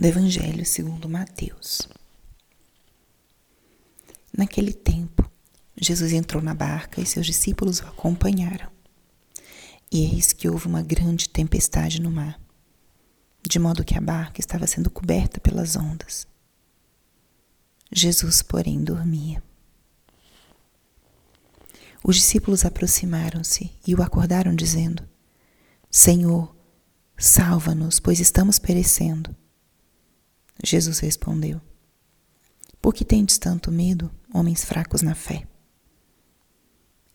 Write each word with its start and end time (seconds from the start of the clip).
do 0.00 0.06
Evangelho 0.06 0.64
segundo 0.64 1.10
Mateus. 1.10 1.86
Naquele 4.34 4.72
tempo, 4.72 5.30
Jesus 5.76 6.14
entrou 6.14 6.42
na 6.42 6.54
barca 6.54 7.02
e 7.02 7.06
seus 7.06 7.26
discípulos 7.26 7.80
o 7.80 7.86
acompanharam. 7.86 8.70
E 9.92 10.06
eis 10.06 10.32
que 10.32 10.48
houve 10.48 10.66
uma 10.66 10.80
grande 10.80 11.28
tempestade 11.28 12.00
no 12.00 12.10
mar, 12.10 12.40
de 13.46 13.58
modo 13.58 13.84
que 13.84 13.94
a 13.94 14.00
barca 14.00 14.40
estava 14.40 14.66
sendo 14.66 14.88
coberta 14.88 15.38
pelas 15.38 15.76
ondas. 15.76 16.26
Jesus, 17.92 18.40
porém, 18.40 18.82
dormia. 18.82 19.42
Os 22.02 22.16
discípulos 22.16 22.64
aproximaram-se 22.64 23.70
e 23.86 23.94
o 23.94 24.02
acordaram, 24.02 24.54
dizendo: 24.54 25.06
Senhor, 25.90 26.56
salva-nos, 27.18 28.00
pois 28.00 28.18
estamos 28.18 28.58
perecendo. 28.58 29.36
Jesus 30.62 30.98
respondeu: 30.98 31.60
Por 32.80 32.94
que 32.94 33.04
tendes 33.04 33.38
tanto 33.38 33.72
medo, 33.72 34.10
homens 34.32 34.64
fracos 34.64 35.02
na 35.02 35.14
fé? 35.14 35.46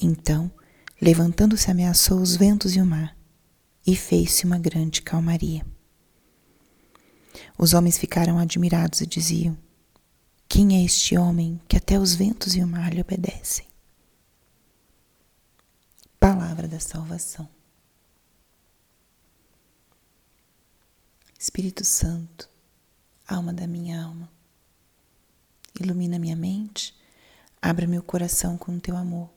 Então, 0.00 0.50
levantando-se, 1.00 1.70
ameaçou 1.70 2.20
os 2.20 2.36
ventos 2.36 2.74
e 2.76 2.80
o 2.80 2.86
mar, 2.86 3.16
e 3.86 3.96
fez-se 3.96 4.44
uma 4.44 4.58
grande 4.58 5.02
calmaria. 5.02 5.66
Os 7.58 7.74
homens 7.74 7.98
ficaram 7.98 8.38
admirados 8.38 9.00
e 9.00 9.06
diziam: 9.06 9.56
Quem 10.48 10.76
é 10.76 10.84
este 10.84 11.16
homem 11.16 11.60
que 11.68 11.76
até 11.76 11.98
os 11.98 12.14
ventos 12.14 12.54
e 12.54 12.62
o 12.62 12.66
mar 12.66 12.92
lhe 12.92 13.00
obedecem? 13.00 13.66
Palavra 16.18 16.68
da 16.68 16.78
salvação. 16.78 17.48
Espírito 21.38 21.84
Santo, 21.84 22.48
alma 23.26 23.52
da 23.52 23.66
minha 23.66 24.02
alma. 24.02 24.30
Ilumina 25.80 26.18
minha 26.18 26.36
mente, 26.36 26.94
abra 27.60 27.86
meu 27.86 28.02
coração 28.02 28.58
com 28.58 28.76
o 28.76 28.80
teu 28.80 28.96
amor, 28.96 29.30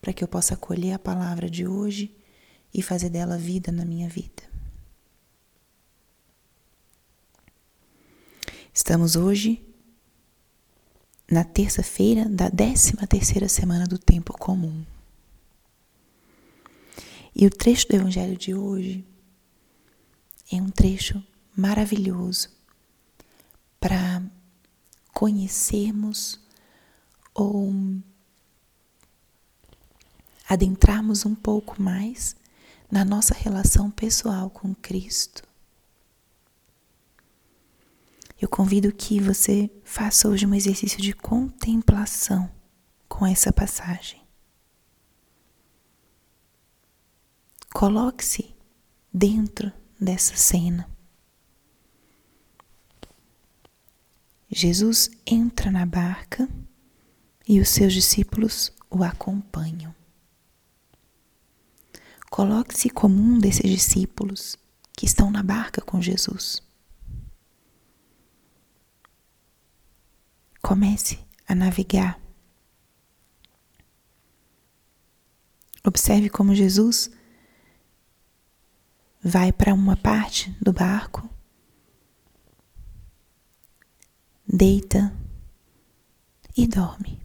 para 0.00 0.12
que 0.12 0.24
eu 0.24 0.28
possa 0.28 0.54
acolher 0.54 0.92
a 0.92 0.98
palavra 0.98 1.48
de 1.48 1.66
hoje 1.66 2.14
e 2.72 2.82
fazer 2.82 3.10
dela 3.10 3.36
vida 3.36 3.70
na 3.70 3.84
minha 3.84 4.08
vida. 4.08 4.42
Estamos 8.72 9.16
hoje 9.16 9.62
na 11.30 11.44
terça-feira 11.44 12.28
da 12.28 12.48
décima 12.48 13.06
terceira 13.06 13.48
semana 13.48 13.86
do 13.86 13.98
tempo 13.98 14.32
comum. 14.32 14.84
E 17.34 17.46
o 17.46 17.50
trecho 17.50 17.88
do 17.88 17.96
Evangelho 17.96 18.36
de 18.36 18.54
hoje 18.54 19.04
é 20.50 20.56
um 20.56 20.70
trecho 20.70 21.22
maravilhoso 21.56 22.61
para 23.82 24.22
conhecermos 25.12 26.38
ou 27.34 27.74
adentrarmos 30.48 31.26
um 31.26 31.34
pouco 31.34 31.82
mais 31.82 32.36
na 32.88 33.04
nossa 33.04 33.34
relação 33.34 33.90
pessoal 33.90 34.48
com 34.48 34.72
Cristo. 34.72 35.42
Eu 38.40 38.48
convido 38.48 38.92
que 38.92 39.20
você 39.20 39.68
faça 39.82 40.28
hoje 40.28 40.46
um 40.46 40.54
exercício 40.54 41.02
de 41.02 41.12
contemplação 41.12 42.48
com 43.08 43.26
essa 43.26 43.52
passagem. 43.52 44.22
Coloque-se 47.74 48.54
dentro 49.12 49.72
dessa 50.00 50.36
cena. 50.36 50.91
Jesus 54.54 55.10
entra 55.24 55.70
na 55.70 55.86
barca 55.86 56.46
e 57.48 57.58
os 57.58 57.70
seus 57.70 57.94
discípulos 57.94 58.70
o 58.90 59.02
acompanham. 59.02 59.94
Coloque-se 62.30 62.90
como 62.90 63.18
um 63.18 63.38
desses 63.38 63.68
discípulos 63.70 64.58
que 64.92 65.06
estão 65.06 65.30
na 65.30 65.42
barca 65.42 65.80
com 65.80 66.02
Jesus. 66.02 66.62
Comece 70.60 71.18
a 71.48 71.54
navegar. 71.54 72.20
Observe 75.82 76.28
como 76.28 76.54
Jesus 76.54 77.10
vai 79.24 79.50
para 79.50 79.72
uma 79.72 79.96
parte 79.96 80.54
do 80.60 80.74
barco 80.74 81.28
deita 84.52 85.16
e 86.54 86.66
dorme. 86.66 87.22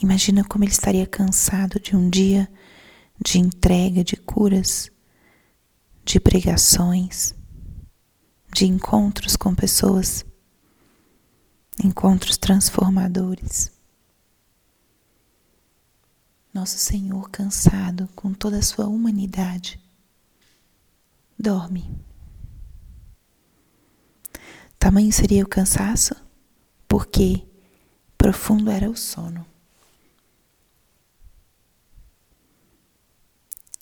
Imagina 0.00 0.44
como 0.44 0.64
ele 0.64 0.70
estaria 0.70 1.06
cansado 1.06 1.80
de 1.80 1.96
um 1.96 2.08
dia 2.08 2.50
de 3.22 3.38
entrega 3.38 4.04
de 4.04 4.16
curas, 4.16 4.90
de 6.04 6.20
pregações, 6.20 7.34
de 8.52 8.66
encontros 8.66 9.36
com 9.36 9.54
pessoas, 9.54 10.24
encontros 11.82 12.38
transformadores. 12.38 13.72
Nosso 16.54 16.78
Senhor, 16.78 17.28
cansado 17.30 18.08
com 18.14 18.32
toda 18.32 18.58
a 18.58 18.62
sua 18.62 18.86
humanidade, 18.88 19.80
dorme. 21.38 22.09
Tamanho 24.80 25.12
seria 25.12 25.44
o 25.44 25.48
cansaço, 25.48 26.14
porque 26.88 27.46
profundo 28.16 28.70
era 28.70 28.88
o 28.90 28.96
sono. 28.96 29.46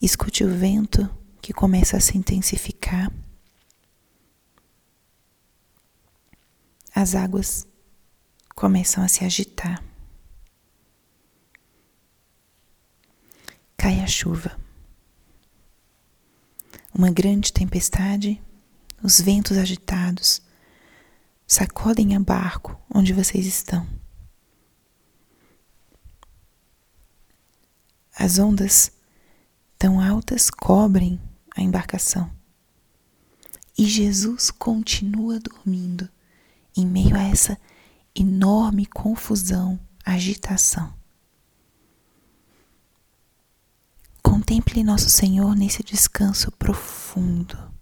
Escute 0.03 0.42
o 0.42 0.53
vento 0.53 1.08
que 1.41 1.53
começa 1.53 1.97
a 1.97 2.00
se 2.00 2.19
intensificar. 2.19 3.12
As 6.92 7.14
águas 7.14 7.64
começam 8.56 9.03
a 9.03 9.06
se 9.06 9.25
agitar. 9.25 9.81
Cai 13.76 14.00
a 14.00 14.06
chuva. 14.08 14.58
Uma 16.92 17.12
grande 17.12 17.53
tempestade, 17.53 18.42
os 19.00 19.20
ventos 19.20 19.56
agitados 19.56 20.42
sacodem 21.48 22.14
a 22.14 22.20
barco 22.20 22.78
onde 22.94 23.14
vocês 23.14 23.47
estão. 23.47 23.88
As 28.14 28.38
ondas 28.38 28.92
tão 29.78 29.98
altas 29.98 30.50
cobrem 30.50 31.19
a 31.56 31.62
embarcação. 31.62 32.31
E 33.78 33.87
Jesus 33.87 34.50
continua 34.50 35.41
dormindo 35.41 36.08
em 36.76 36.84
meio 36.84 37.16
a 37.16 37.22
essa 37.22 37.58
enorme 38.14 38.84
confusão, 38.84 39.81
agitação. 40.04 40.92
Contemple 44.22 44.82
nosso 44.82 45.08
Senhor 45.08 45.54
nesse 45.54 45.82
descanso 45.82 46.50
profundo. 46.53 47.78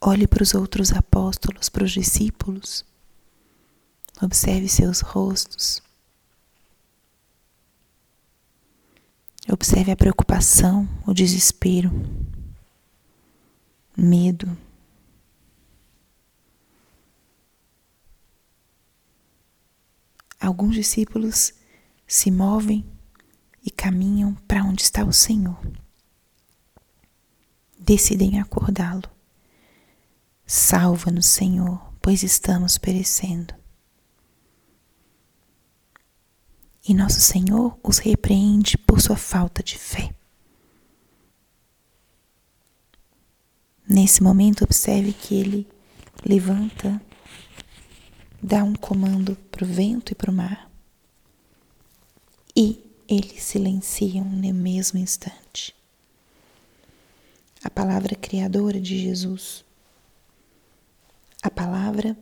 Olhe 0.00 0.28
para 0.28 0.42
os 0.42 0.54
outros 0.54 0.92
apóstolos, 0.92 1.68
para 1.68 1.84
os 1.84 1.90
discípulos. 1.90 2.84
Observe 4.22 4.68
seus 4.68 5.00
rostos. 5.00 5.82
Observe 9.50 9.90
a 9.90 9.96
preocupação, 9.96 10.88
o 11.06 11.14
desespero, 11.14 11.90
medo. 13.96 14.56
Alguns 20.40 20.74
discípulos 20.74 21.54
se 22.06 22.30
movem 22.30 22.84
e 23.64 23.70
caminham 23.70 24.34
para 24.46 24.62
onde 24.62 24.82
está 24.82 25.04
o 25.04 25.12
Senhor. 25.12 25.58
Decidem 27.78 28.38
acordá-lo. 28.38 29.17
Salva-nos, 30.50 31.26
Senhor, 31.26 31.92
pois 32.00 32.22
estamos 32.22 32.78
perecendo. 32.78 33.52
E 36.88 36.94
nosso 36.94 37.20
Senhor 37.20 37.78
os 37.82 37.98
repreende 37.98 38.78
por 38.78 38.98
sua 38.98 39.18
falta 39.18 39.62
de 39.62 39.76
fé. 39.76 40.10
Nesse 43.86 44.22
momento, 44.22 44.64
observe 44.64 45.12
que 45.12 45.34
ele 45.34 45.68
levanta, 46.24 46.98
dá 48.42 48.64
um 48.64 48.74
comando 48.74 49.36
para 49.50 49.64
o 49.64 49.68
vento 49.68 50.12
e 50.12 50.14
para 50.14 50.30
o 50.30 50.34
mar. 50.34 50.72
E 52.56 52.82
eles 53.06 53.42
silenciam 53.42 54.24
no 54.24 54.54
mesmo 54.54 54.98
instante. 54.98 55.76
A 57.62 57.68
palavra 57.68 58.16
criadora 58.16 58.80
de 58.80 58.98
Jesus, 58.98 59.67
a 61.48 61.50
palavra 61.50 62.16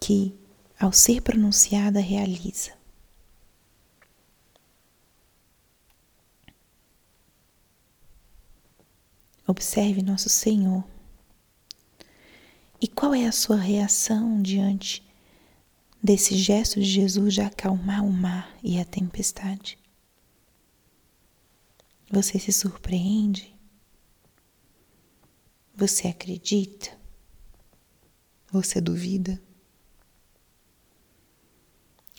que, 0.00 0.34
ao 0.78 0.92
ser 0.92 1.20
pronunciada, 1.20 2.00
realiza. 2.00 2.72
Observe 9.46 10.02
nosso 10.02 10.28
Senhor. 10.28 10.84
E 12.80 12.86
qual 12.86 13.14
é 13.14 13.26
a 13.26 13.32
sua 13.32 13.56
reação 13.56 14.40
diante 14.40 15.02
desse 16.02 16.36
gesto 16.36 16.80
de 16.80 16.86
Jesus 16.86 17.34
de 17.34 17.40
acalmar 17.40 18.04
o 18.04 18.12
mar 18.12 18.56
e 18.62 18.80
a 18.80 18.84
tempestade? 18.84 19.78
Você 22.10 22.38
se 22.38 22.52
surpreende? 22.52 23.57
Você 25.88 26.06
acredita? 26.06 26.94
Você 28.52 28.78
duvida? 28.78 29.42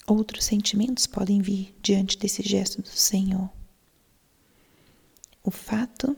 Outros 0.07 0.45
sentimentos 0.45 1.05
podem 1.05 1.39
vir 1.39 1.77
diante 1.79 2.17
desse 2.17 2.41
gesto 2.41 2.81
do 2.81 2.87
Senhor. 2.87 3.47
O 5.43 5.51
fato 5.51 6.17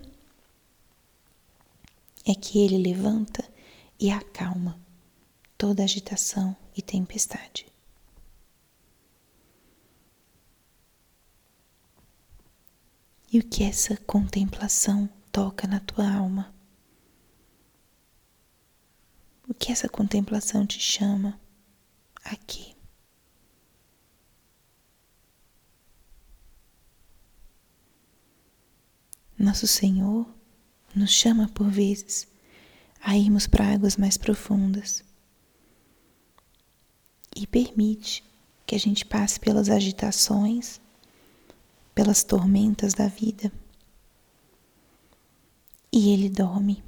é 2.25 2.33
que 2.33 2.57
ele 2.57 2.77
levanta 2.77 3.43
e 3.99 4.09
acalma 4.09 4.79
toda 5.57 5.83
agitação 5.83 6.55
e 6.73 6.81
tempestade. 6.81 7.65
E 13.29 13.39
o 13.39 13.43
que 13.43 13.61
essa 13.65 13.97
contemplação 13.97 15.09
toca 15.33 15.67
na 15.67 15.81
tua 15.81 16.09
alma? 16.09 16.55
O 19.47 19.49
que 19.61 19.71
essa 19.71 19.87
contemplação 19.87 20.65
te 20.65 20.79
chama 20.79 21.39
aqui? 22.23 22.75
Nosso 29.37 29.67
Senhor 29.67 30.27
nos 30.95 31.11
chama 31.11 31.47
por 31.49 31.69
vezes 31.69 32.27
a 32.99 33.15
irmos 33.15 33.45
para 33.45 33.71
águas 33.71 33.97
mais 33.97 34.17
profundas 34.17 35.03
e 37.35 37.45
permite 37.45 38.23
que 38.65 38.73
a 38.73 38.79
gente 38.79 39.05
passe 39.05 39.39
pelas 39.39 39.69
agitações, 39.69 40.81
pelas 41.93 42.23
tormentas 42.23 42.95
da 42.95 43.07
vida. 43.07 43.51
E 45.91 46.11
Ele 46.11 46.29
dorme. 46.29 46.83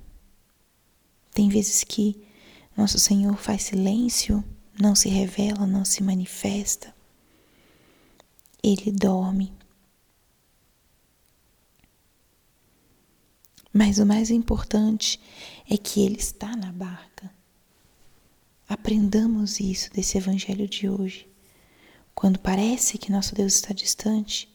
Tem 1.33 1.49
vezes 1.49 1.83
que 1.83 2.32
nosso 2.75 2.99
Senhor 2.99 3.37
faz 3.37 3.63
silêncio, 3.63 4.43
não 4.79 4.95
se 4.95 5.09
revela, 5.09 5.65
não 5.67 5.85
se 5.85 6.01
manifesta. 6.01 6.93
Ele 8.63 8.91
dorme 8.91 9.53
Mas 13.73 13.97
o 13.97 14.05
mais 14.05 14.29
importante 14.29 15.19
é 15.67 15.75
que 15.75 16.05
Ele 16.05 16.17
está 16.17 16.55
na 16.55 16.71
barca. 16.71 17.33
Aprendamos 18.69 19.59
isso 19.59 19.91
desse 19.91 20.15
Evangelho 20.15 20.69
de 20.69 20.87
hoje. 20.87 21.27
Quando 22.13 22.37
parece 22.37 22.99
que 22.99 23.11
nosso 23.11 23.33
Deus 23.33 23.55
está 23.55 23.73
distante, 23.73 24.47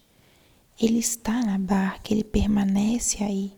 Ele 0.81 1.00
está 1.00 1.44
na 1.44 1.59
barca, 1.59 2.14
Ele 2.14 2.23
permanece 2.23 3.25
aí. 3.25 3.58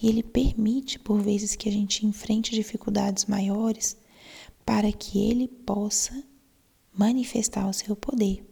E 0.00 0.08
Ele 0.08 0.22
permite, 0.22 0.98
por 0.98 1.20
vezes, 1.20 1.56
que 1.56 1.68
a 1.68 1.72
gente 1.72 2.06
enfrente 2.06 2.54
dificuldades 2.54 3.26
maiores 3.26 3.96
para 4.64 4.92
que 4.92 5.18
Ele 5.18 5.48
possa 5.48 6.24
manifestar 6.92 7.68
o 7.68 7.72
seu 7.72 7.96
poder. 7.96 8.44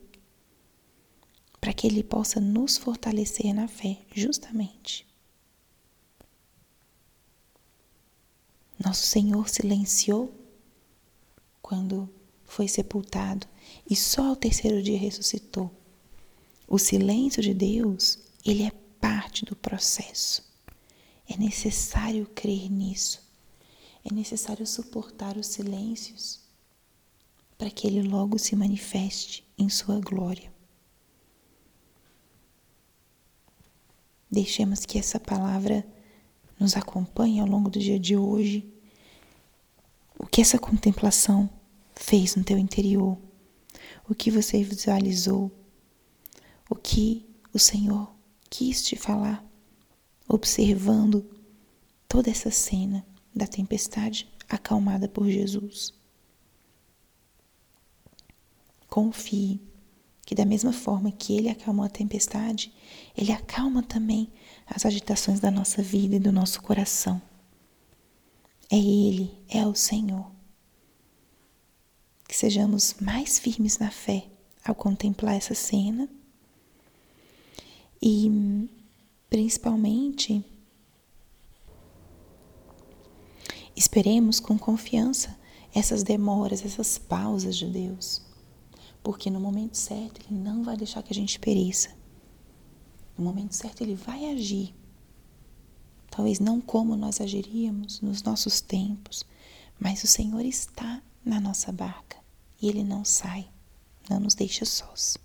Para 1.60 1.72
que 1.72 1.87
Ele 1.87 2.02
possa 2.02 2.40
nos 2.40 2.76
fortalecer 2.76 3.54
na 3.54 3.69
fé, 3.69 3.98
justamente. 4.14 5.06
Nosso 8.78 9.06
Senhor 9.06 9.49
silenciou 9.49 10.32
quando 11.62 12.08
foi 12.44 12.69
sepultado 12.69 13.46
e 13.88 13.96
só 13.96 14.28
ao 14.28 14.37
terceiro 14.37 14.82
dia 14.82 14.99
ressuscitou. 14.99 15.70
O 16.69 16.78
silêncio 16.78 17.42
de 17.42 17.52
Deus, 17.52 18.19
ele 18.44 18.62
é 18.62 18.70
parte 19.00 19.44
do 19.44 19.56
processo. 19.56 20.45
É 21.28 21.37
necessário 21.37 22.26
crer 22.34 22.70
nisso. 22.70 23.23
É 24.05 24.14
necessário 24.14 24.67
suportar 24.67 25.37
os 25.37 25.49
silêncios 25.49 26.40
para 27.58 27.70
que 27.70 27.87
ele 27.87 28.02
logo 28.02 28.38
se 28.38 28.55
manifeste 28.55 29.44
em 29.58 29.69
sua 29.69 29.99
glória. 30.00 30.52
Deixemos 34.31 34.84
que 34.84 34.99
essa 34.99 35.19
palavra 35.19 35.87
nos 36.58 36.76
acompanhe 36.76 37.40
ao 37.40 37.46
longo 37.46 37.70
do 37.70 37.78
dia 37.78 37.99
de 37.99 38.17
hoje. 38.17 38.73
O 40.19 40.26
que 40.26 40.40
essa 40.40 40.58
contemplação 40.58 41.49
fez 41.94 42.37
no 42.37 42.44
teu 42.44 42.58
interior? 42.58 43.19
O 44.08 44.14
que 44.14 44.31
você 44.31 44.62
visualizou? 44.62 45.50
O 46.69 46.75
que 46.75 47.26
o 47.52 47.58
Senhor 47.58 48.14
quis 48.50 48.82
te 48.82 48.96
falar? 48.96 49.44
Observando 50.28 51.25
toda 52.08 52.31
essa 52.31 52.50
cena 52.50 53.06
da 53.34 53.46
tempestade 53.46 54.28
acalmada 54.49 55.08
por 55.08 55.26
Jesus. 55.26 55.93
Confie 58.88 59.61
que, 60.25 60.34
da 60.34 60.44
mesma 60.44 60.73
forma 60.73 61.12
que 61.12 61.37
Ele 61.37 61.49
acalmou 61.49 61.84
a 61.84 61.88
tempestade, 61.90 62.73
Ele 63.17 63.32
acalma 63.32 63.82
também 63.82 64.32
as 64.67 64.84
agitações 64.84 65.38
da 65.38 65.50
nossa 65.50 65.82
vida 65.82 66.17
e 66.17 66.20
do 66.20 66.32
nosso 66.32 66.61
coração. 66.62 67.20
É 68.70 68.76
Ele, 68.76 69.32
é 69.49 69.67
o 69.67 69.75
Senhor. 69.75 70.31
Que 72.26 72.37
sejamos 72.37 72.96
mais 73.00 73.38
firmes 73.38 73.78
na 73.78 73.90
fé 73.90 74.26
ao 74.64 74.75
contemplar 74.75 75.37
essa 75.37 75.55
cena 75.55 76.08
e, 78.02 78.68
principalmente, 79.28 80.45
esperemos 83.75 84.40
com 84.40 84.59
confiança 84.59 85.38
essas 85.75 86.02
demoras, 86.02 86.64
essas 86.64 86.97
pausas 86.97 87.56
de 87.56 87.66
Deus, 87.66 88.23
porque 89.02 89.30
no 89.30 89.38
momento 89.38 89.76
certo 89.76 90.21
Ele 90.21 90.40
não 90.40 90.62
vai 90.62 90.76
deixar 90.76 91.02
que 91.02 91.12
a 91.12 91.14
gente 91.14 91.38
pereça. 91.38 91.90
No 93.16 93.25
momento 93.25 93.54
certo, 93.54 93.83
Ele 93.83 93.95
vai 93.95 94.26
agir. 94.33 94.75
Talvez 96.11 96.40
não 96.40 96.61
como 96.61 96.97
nós 96.97 97.21
agiríamos 97.21 98.00
nos 98.00 98.23
nossos 98.23 98.61
tempos, 98.61 99.25
mas 99.78 100.02
o 100.02 100.06
Senhor 100.06 100.40
está 100.40 101.02
na 101.25 101.40
nossa 101.40 101.71
barca 101.71 102.16
e 102.61 102.68
Ele 102.68 102.83
não 102.83 103.04
sai, 103.04 103.49
não 104.09 104.21
nos 104.21 104.35
deixa 104.35 104.64
sós. 104.64 105.18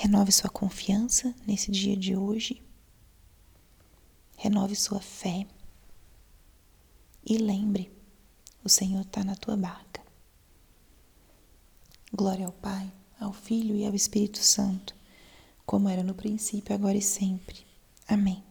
Renove 0.00 0.30
sua 0.30 0.48
confiança 0.48 1.34
nesse 1.46 1.70
dia 1.72 1.96
de 1.96 2.14
hoje. 2.14 2.62
Renove 4.36 4.76
sua 4.76 5.00
fé. 5.00 5.44
E 7.24 7.36
lembre, 7.36 7.90
o 8.62 8.68
Senhor 8.68 9.02
está 9.02 9.24
na 9.24 9.34
tua 9.34 9.56
barca. 9.56 10.00
Glória 12.12 12.46
ao 12.46 12.52
Pai, 12.52 12.92
ao 13.18 13.32
Filho 13.32 13.74
e 13.74 13.84
ao 13.84 13.94
Espírito 13.94 14.38
Santo 14.38 14.96
como 15.68 15.86
era 15.86 16.02
no 16.02 16.14
princípio, 16.14 16.74
agora 16.74 16.96
e 16.96 17.02
sempre. 17.02 17.58
Amém. 18.08 18.42